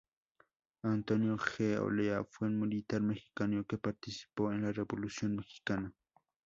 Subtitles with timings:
[0.81, 1.77] Antonio G.
[1.79, 5.93] Olea fue un militar mexicano que participó en la Revolución mexicana.